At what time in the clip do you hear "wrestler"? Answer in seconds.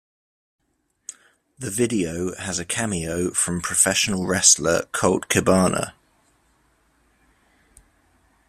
4.25-4.85